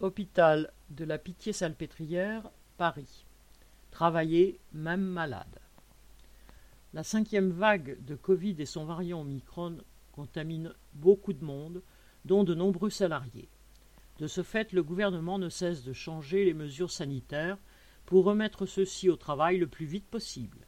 [0.00, 3.26] Hôpital de la Pitié-Salpêtrière, Paris.
[3.90, 5.60] Travailler, même malade.
[6.94, 9.76] La cinquième vague de Covid et son variant Omicron
[10.12, 11.82] contaminent beaucoup de monde,
[12.24, 13.50] dont de nombreux salariés.
[14.18, 17.58] De ce fait, le gouvernement ne cesse de changer les mesures sanitaires
[18.06, 20.66] pour remettre ceux-ci au travail le plus vite possible.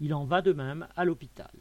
[0.00, 1.54] Il en va de même à l'hôpital.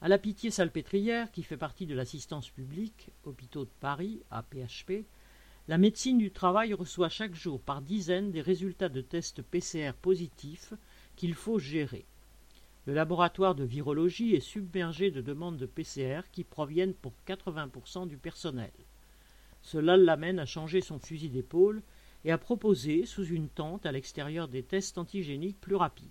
[0.00, 5.04] À la Pitié-Salpêtrière, qui fait partie de l'assistance publique, hôpitaux de Paris, APHP,
[5.66, 10.74] la médecine du travail reçoit chaque jour par dizaines des résultats de tests PCR positifs
[11.16, 12.04] qu'il faut gérer.
[12.86, 18.18] Le laboratoire de virologie est submergé de demandes de PCR qui proviennent pour 80% du
[18.18, 18.72] personnel.
[19.62, 21.82] Cela l'amène à changer son fusil d'épaule
[22.26, 26.08] et à proposer, sous une tente à l'extérieur des tests antigéniques plus rapides.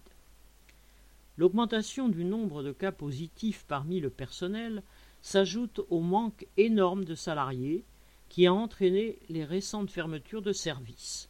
[1.38, 4.82] L'augmentation du nombre de cas positifs parmi le personnel
[5.22, 7.86] s'ajoute au manque énorme de salariés
[8.34, 11.30] qui a entraîné les récentes fermetures de services.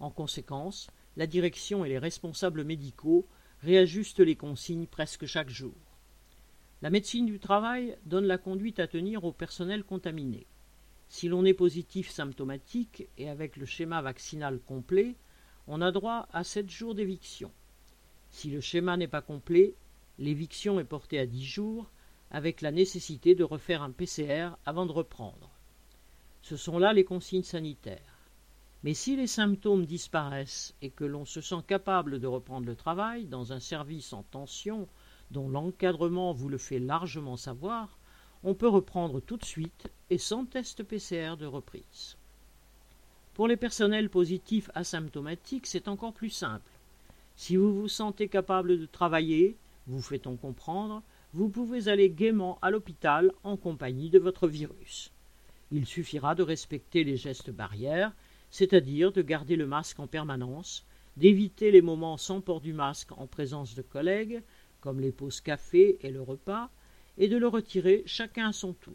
[0.00, 3.24] En conséquence, la direction et les responsables médicaux
[3.60, 5.76] réajustent les consignes presque chaque jour.
[6.82, 10.48] La médecine du travail donne la conduite à tenir au personnel contaminé.
[11.08, 15.14] Si l'on est positif symptomatique et avec le schéma vaccinal complet,
[15.68, 17.52] on a droit à sept jours d'éviction.
[18.30, 19.76] Si le schéma n'est pas complet,
[20.18, 21.92] l'éviction est portée à dix jours,
[22.32, 25.49] avec la nécessité de refaire un PCR avant de reprendre.
[26.42, 28.18] Ce sont là les consignes sanitaires.
[28.82, 33.26] Mais si les symptômes disparaissent et que l'on se sent capable de reprendre le travail
[33.26, 34.88] dans un service en tension
[35.30, 37.98] dont l'encadrement vous le fait largement savoir,
[38.42, 42.16] on peut reprendre tout de suite et sans test PCR de reprise.
[43.34, 46.70] Pour les personnels positifs asymptomatiques, c'est encore plus simple.
[47.36, 52.70] Si vous vous sentez capable de travailler, vous fait-on comprendre, vous pouvez aller gaiement à
[52.70, 55.12] l'hôpital en compagnie de votre virus.
[55.72, 58.12] Il suffira de respecter les gestes barrières,
[58.50, 60.84] c'est-à-dire de garder le masque en permanence,
[61.16, 64.42] d'éviter les moments sans port du masque en présence de collègues,
[64.80, 66.70] comme les pauses café et le repas,
[67.18, 68.94] et de le retirer chacun à son tour.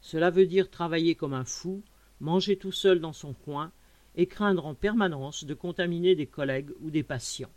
[0.00, 1.82] Cela veut dire travailler comme un fou,
[2.20, 3.70] manger tout seul dans son coin,
[4.16, 7.50] et craindre en permanence de contaminer des collègues ou des patients.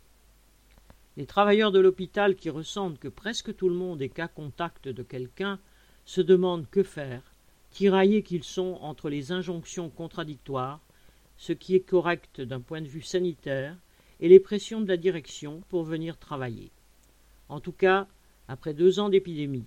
[1.16, 5.02] Les travailleurs de l'hôpital qui ressentent que presque tout le monde est cas contact de
[5.02, 5.58] quelqu'un
[6.04, 7.29] se demandent que faire
[7.70, 10.80] tiraillés qu'ils sont entre les injonctions contradictoires,
[11.36, 13.76] ce qui est correct d'un point de vue sanitaire,
[14.20, 16.70] et les pressions de la direction pour venir travailler.
[17.48, 18.06] En tout cas,
[18.48, 19.64] après deux ans d'épidémie,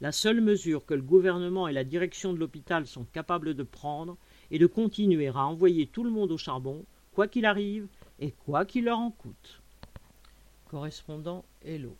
[0.00, 4.16] la seule mesure que le gouvernement et la direction de l'hôpital sont capables de prendre
[4.50, 7.88] est de continuer à envoyer tout le monde au charbon, quoi qu'il arrive
[8.20, 9.62] et quoi qu'il leur en coûte.
[10.68, 11.96] Correspondant Hello.